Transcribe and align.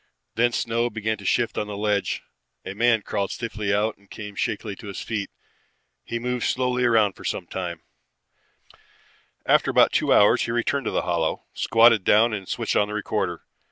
Then 0.33 0.51
snow 0.51 0.89
began 0.89 1.19
to 1.19 1.25
shift 1.25 1.59
on 1.59 1.67
the 1.67 1.77
ledge. 1.77 2.23
A 2.65 2.73
man 2.73 3.03
crawled 3.03 3.29
stiffly 3.29 3.71
out 3.71 3.97
and 3.97 4.09
came 4.09 4.33
shakily 4.33 4.75
to 4.77 4.87
his 4.87 4.99
feet. 4.99 5.29
He 6.03 6.17
moved 6.17 6.47
slowly 6.47 6.85
around 6.85 7.13
for 7.13 7.23
some 7.23 7.45
time. 7.45 7.83
After 9.45 9.69
about 9.69 9.91
two 9.91 10.11
hours 10.11 10.41
he 10.45 10.51
returned 10.51 10.85
to 10.85 10.91
the 10.91 11.03
hollow, 11.03 11.43
squatted 11.53 12.03
down 12.03 12.33
and 12.33 12.47
switched 12.49 12.75
on 12.75 12.87
the 12.87 12.95
recorder. 12.95 13.43